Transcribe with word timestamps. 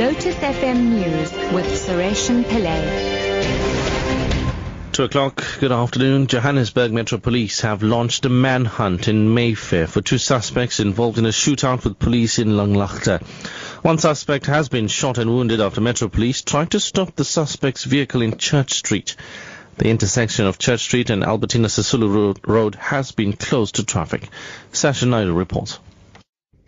Lotus 0.00 0.34
FM 0.36 0.92
News 0.92 1.30
with 1.52 1.66
Sureshan 1.66 2.42
Pillay. 2.44 2.80
Two 4.92 5.04
o'clock, 5.04 5.44
good 5.60 5.72
afternoon. 5.72 6.26
Johannesburg 6.26 6.90
Metro 6.90 7.18
Police 7.18 7.60
have 7.60 7.82
launched 7.82 8.24
a 8.24 8.30
manhunt 8.30 9.08
in 9.08 9.34
Mayfair 9.34 9.86
for 9.86 10.00
two 10.00 10.16
suspects 10.16 10.80
involved 10.80 11.18
in 11.18 11.26
a 11.26 11.28
shootout 11.28 11.84
with 11.84 11.98
police 11.98 12.38
in 12.38 12.48
Langlaagte. 12.48 13.22
One 13.82 13.98
suspect 13.98 14.46
has 14.46 14.70
been 14.70 14.88
shot 14.88 15.18
and 15.18 15.28
wounded 15.28 15.60
after 15.60 15.82
Metro 15.82 16.08
Police 16.08 16.40
tried 16.40 16.70
to 16.70 16.80
stop 16.80 17.14
the 17.14 17.24
suspect's 17.26 17.84
vehicle 17.84 18.22
in 18.22 18.38
Church 18.38 18.72
Street. 18.72 19.16
The 19.76 19.90
intersection 19.90 20.46
of 20.46 20.58
Church 20.58 20.80
Street 20.80 21.10
and 21.10 21.22
Albertina 21.22 21.68
Sisulu 21.68 22.38
Road 22.46 22.74
has 22.76 23.12
been 23.12 23.34
closed 23.34 23.74
to 23.74 23.84
traffic. 23.84 24.30
Sasha 24.72 25.04
Naidu 25.04 25.34
reports. 25.34 25.78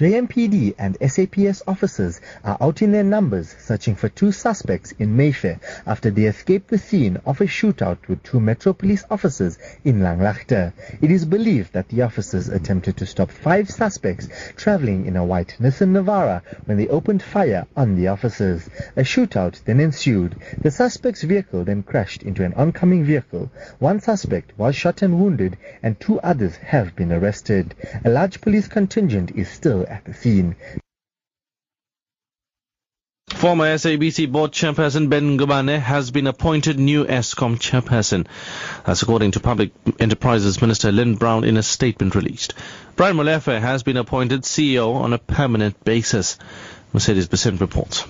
JMPD 0.00 0.76
and 0.78 0.96
SAPS 0.98 1.62
officers 1.68 2.22
are 2.42 2.56
out 2.58 2.80
in 2.80 2.90
their 2.90 3.04
numbers 3.04 3.54
searching 3.60 3.96
for 3.96 4.08
two 4.08 4.32
suspects 4.32 4.94
in 4.98 5.14
Mayfair 5.14 5.60
after 5.86 6.10
they 6.10 6.24
escaped 6.24 6.68
the 6.68 6.78
scene 6.78 7.18
of 7.26 7.42
a 7.42 7.44
shootout 7.44 7.98
with 8.08 8.22
two 8.22 8.40
Metro 8.40 8.72
Police 8.72 9.04
officers 9.10 9.58
in 9.84 10.00
Langlaagte. 10.00 10.72
It 11.02 11.10
is 11.10 11.26
believed 11.26 11.74
that 11.74 11.90
the 11.90 12.00
officers 12.00 12.48
attempted 12.48 12.96
to 12.96 13.04
stop 13.04 13.30
five 13.30 13.68
suspects 13.68 14.26
traveling 14.56 15.04
in 15.04 15.16
a 15.16 15.24
white 15.26 15.56
Nissan 15.60 15.92
Navara 15.92 16.40
when 16.64 16.78
they 16.78 16.88
opened 16.88 17.22
fire 17.22 17.66
on 17.76 17.96
the 17.96 18.08
officers. 18.08 18.70
A 18.96 19.02
shootout 19.02 19.62
then 19.64 19.80
ensued. 19.80 20.34
The 20.62 20.70
suspect's 20.70 21.24
vehicle 21.24 21.64
then 21.64 21.82
crashed 21.82 22.22
into 22.22 22.42
an 22.42 22.54
oncoming 22.54 23.04
vehicle. 23.04 23.50
One 23.80 24.00
suspect 24.00 24.58
was 24.58 24.74
shot 24.74 25.02
and 25.02 25.20
wounded 25.20 25.58
and 25.82 26.00
two 26.00 26.18
others 26.20 26.56
have 26.56 26.96
been 26.96 27.12
arrested. 27.12 27.74
A 28.02 28.08
large 28.08 28.40
police 28.40 28.66
contingent 28.66 29.32
is 29.32 29.50
still 29.50 29.84
Former 33.40 33.64
SABC 33.74 34.30
board 34.30 34.52
chairperson 34.52 35.08
Ben 35.08 35.38
Ngubane 35.38 35.78
has 35.78 36.10
been 36.10 36.26
appointed 36.26 36.78
new 36.78 37.06
Eskom 37.06 37.56
chairperson. 37.58 38.26
That's 38.84 39.02
according 39.02 39.30
to 39.30 39.40
Public 39.40 39.70
Enterprises 39.98 40.60
Minister 40.60 40.92
Lynne 40.92 41.14
Brown 41.14 41.44
in 41.44 41.56
a 41.56 41.62
statement 41.62 42.14
released. 42.14 42.52
Brian 42.96 43.16
Molefe 43.16 43.58
has 43.58 43.82
been 43.82 43.96
appointed 43.96 44.42
CEO 44.42 44.94
on 44.94 45.14
a 45.14 45.18
permanent 45.18 45.82
basis. 45.84 46.38
Mercedes 46.92 47.28
Besent 47.28 47.60
reports. 47.60 48.04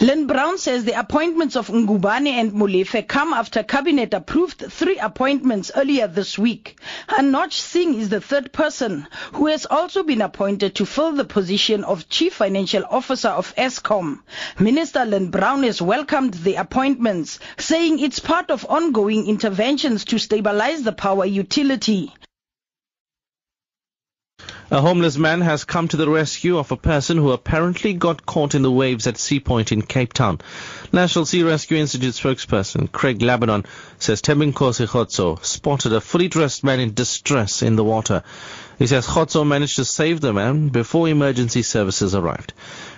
Lynne 0.00 0.28
Brown 0.28 0.58
says 0.58 0.84
the 0.84 0.96
appointments 0.96 1.56
of 1.56 1.66
Ngubane 1.70 2.28
and 2.28 2.52
Molefe 2.52 3.08
come 3.08 3.32
after 3.32 3.64
Cabinet 3.64 4.14
approved 4.14 4.60
three 4.70 4.96
appointments 4.96 5.72
earlier 5.74 6.06
this 6.06 6.38
week. 6.38 6.78
Anoj 7.08 7.52
Singh 7.52 7.94
is 7.94 8.08
the 8.08 8.20
third 8.20 8.52
person 8.52 9.08
who 9.32 9.48
has 9.48 9.66
also 9.66 10.04
been 10.04 10.22
appointed 10.22 10.76
to 10.76 10.86
fill 10.86 11.10
the 11.10 11.24
position 11.24 11.82
of 11.82 12.08
Chief 12.08 12.32
Financial 12.32 12.84
Officer 12.88 13.30
of 13.30 13.52
Eskom. 13.56 14.20
Minister 14.60 15.04
Lynne 15.04 15.32
Brown 15.32 15.64
has 15.64 15.82
welcomed 15.82 16.34
the 16.34 16.54
appointments, 16.54 17.40
saying 17.56 17.98
it's 17.98 18.20
part 18.20 18.52
of 18.52 18.64
ongoing 18.68 19.26
interventions 19.26 20.04
to 20.04 20.18
stabilize 20.20 20.84
the 20.84 20.92
power 20.92 21.24
utility. 21.24 22.14
A 24.70 24.82
homeless 24.82 25.16
man 25.16 25.40
has 25.40 25.64
come 25.64 25.88
to 25.88 25.96
the 25.96 26.10
rescue 26.10 26.58
of 26.58 26.70
a 26.70 26.76
person 26.76 27.16
who 27.16 27.30
apparently 27.30 27.94
got 27.94 28.26
caught 28.26 28.54
in 28.54 28.60
the 28.60 28.70
waves 28.70 29.06
at 29.06 29.16
Sea 29.16 29.40
Point 29.40 29.72
in 29.72 29.80
Cape 29.80 30.12
Town. 30.12 30.42
National 30.92 31.24
Sea 31.24 31.42
Rescue 31.42 31.78
Institute 31.78 32.12
spokesperson 32.12 32.92
Craig 32.92 33.20
Lambinon 33.20 33.64
says 33.98 34.20
Tembinkosi 34.20 34.86
Khotso 34.86 35.42
spotted 35.42 35.94
a 35.94 36.02
fully 36.02 36.28
dressed 36.28 36.64
man 36.64 36.80
in 36.80 36.92
distress 36.92 37.62
in 37.62 37.76
the 37.76 37.84
water. 37.84 38.22
He 38.78 38.86
says 38.86 39.06
Khotso 39.06 39.42
managed 39.42 39.76
to 39.76 39.86
save 39.86 40.20
the 40.20 40.34
man 40.34 40.68
before 40.68 41.08
emergency 41.08 41.62
services 41.62 42.14
arrived. 42.14 42.52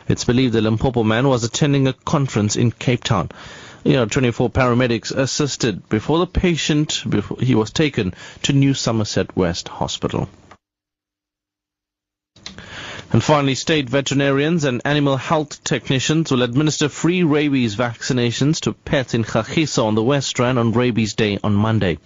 It's 0.08 0.24
believed 0.24 0.54
the 0.54 0.62
Limpopo 0.62 1.04
man 1.04 1.28
was 1.28 1.44
attending 1.44 1.86
a 1.86 1.92
conference 1.92 2.56
in 2.56 2.72
Cape 2.72 3.04
Town. 3.04 3.30
You 3.84 3.92
know, 3.92 4.06
24 4.06 4.50
paramedics 4.50 5.16
assisted 5.16 5.88
before 5.88 6.18
the 6.18 6.26
patient, 6.26 7.04
before 7.08 7.36
he 7.40 7.54
was 7.54 7.70
taken 7.70 8.12
to 8.42 8.52
New 8.52 8.74
Somerset 8.74 9.36
West 9.36 9.68
Hospital. 9.68 10.28
And 13.12 13.24
finally, 13.24 13.56
state 13.56 13.90
veterinarians 13.90 14.62
and 14.62 14.82
animal 14.84 15.16
health 15.16 15.64
technicians 15.64 16.30
will 16.30 16.42
administer 16.42 16.88
free 16.88 17.24
rabies 17.24 17.74
vaccinations 17.74 18.60
to 18.60 18.72
pets 18.72 19.14
in 19.14 19.24
Kagiso 19.24 19.86
on 19.86 19.96
the 19.96 20.02
West 20.02 20.38
Rand 20.38 20.60
on 20.60 20.70
Rabies 20.70 21.14
Day 21.14 21.36
on 21.42 21.52
Monday. 21.54 21.98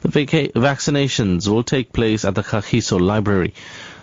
The 0.00 0.08
vaccinations 0.08 1.46
will 1.46 1.62
take 1.62 1.92
place 1.92 2.24
at 2.24 2.34
the 2.34 2.42
Kagiso 2.42 2.98
Library. 2.98 3.52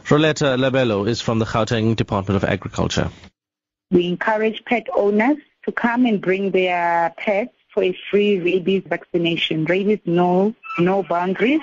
Roletta 0.05 0.57
Labello 0.59 1.07
is 1.07 1.21
from 1.21 1.39
the 1.39 1.45
Gauteng 1.45 1.95
Department 1.95 2.41
of 2.41 2.47
Agriculture. 2.47 3.09
We 3.89 4.05
encourage 4.05 4.63
pet 4.63 4.85
owners 4.95 5.37
to 5.65 5.71
come 5.71 6.05
and 6.05 6.21
bring 6.21 6.51
their 6.51 7.15
pets 7.17 7.55
for 7.73 7.81
a 7.81 7.97
free 8.11 8.39
rabies 8.39 8.83
vaccination. 8.85 9.65
Rabies 9.65 10.01
knows 10.05 10.53
no 10.77 11.01
boundaries 11.01 11.61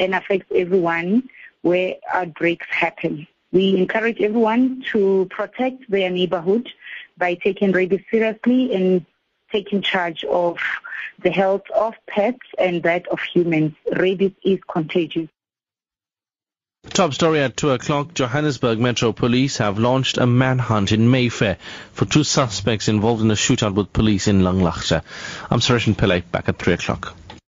and 0.00 0.16
affects 0.16 0.50
everyone 0.52 1.28
where 1.62 1.94
outbreaks 2.12 2.66
happen. 2.70 3.28
We 3.56 3.74
encourage 3.78 4.20
everyone 4.20 4.84
to 4.92 5.26
protect 5.30 5.90
their 5.90 6.10
neighborhood 6.10 6.68
by 7.16 7.36
taking 7.36 7.72
rabies 7.72 8.02
seriously 8.10 8.74
and 8.74 9.06
taking 9.50 9.80
charge 9.80 10.24
of 10.24 10.58
the 11.22 11.30
health 11.30 11.62
of 11.74 11.94
pets 12.06 12.46
and 12.58 12.82
that 12.82 13.08
of 13.08 13.18
humans. 13.20 13.72
Rabies 13.90 14.32
is 14.44 14.58
contagious. 14.70 15.30
Top 16.90 17.14
story 17.14 17.40
at 17.40 17.56
2 17.56 17.70
o'clock. 17.70 18.12
Johannesburg 18.12 18.78
Metro 18.78 19.12
Police 19.12 19.56
have 19.56 19.78
launched 19.78 20.18
a 20.18 20.26
manhunt 20.26 20.92
in 20.92 21.10
Mayfair 21.10 21.56
for 21.94 22.04
two 22.04 22.24
suspects 22.24 22.88
involved 22.88 23.22
in 23.22 23.30
a 23.30 23.34
shootout 23.34 23.72
with 23.72 23.90
police 23.90 24.28
in 24.28 24.42
Langlaagte. 24.42 25.00
I'm 25.50 25.60
Suresh 25.60 25.90
Pillay, 25.94 26.30
back 26.30 26.50
at 26.50 26.58
3 26.58 26.74
o'clock. 26.74 27.16